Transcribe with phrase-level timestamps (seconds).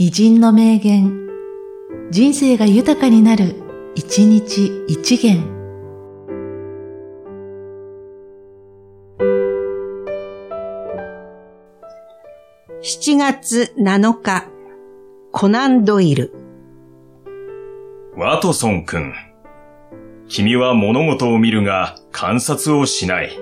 [0.00, 1.26] 偉人の名言、
[2.12, 3.56] 人生が豊かになる、
[3.96, 5.42] 一日一元。
[12.80, 14.46] 7月7日、
[15.32, 16.32] コナンドイル。
[18.16, 19.12] ワトソン君。
[20.28, 23.36] 君は物事を見るが観察をしない。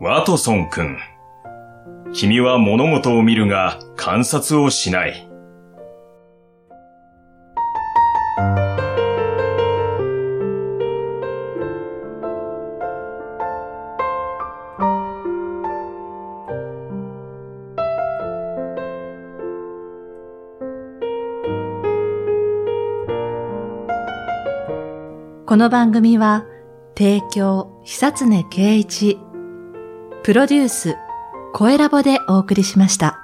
[0.00, 0.98] ワトソン君。
[2.12, 5.28] 君は物事を見るが観察をしない。
[25.46, 26.44] この番組は、
[26.98, 29.18] 提供、久常圭一、
[30.24, 30.96] プロデュース、
[31.52, 33.23] 声ラボでお送りしました。